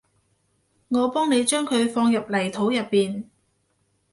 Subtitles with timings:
[0.87, 3.25] 我幫你將佢放入泥土入邊